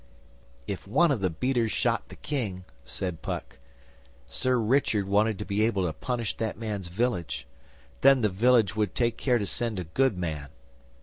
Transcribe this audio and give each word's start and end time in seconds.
'If 0.65 0.87
one 0.87 1.11
of 1.11 1.21
the 1.21 1.29
beaters 1.29 1.71
shot 1.71 2.09
the 2.09 2.15
King,' 2.15 2.65
said 2.85 3.21
Puck, 3.21 3.59
'Sir 4.27 4.57
Richard 4.57 5.07
wanted 5.07 5.37
to 5.37 5.45
be 5.45 5.63
able 5.63 5.85
to 5.85 5.93
punish 5.93 6.35
that 6.37 6.57
man's 6.57 6.87
village. 6.87 7.45
Then 8.01 8.21
the 8.21 8.29
village 8.29 8.75
would 8.75 8.95
take 8.95 9.15
care 9.15 9.37
to 9.37 9.45
send 9.45 9.77
a 9.77 9.83
good 9.83 10.17
man. 10.17 10.49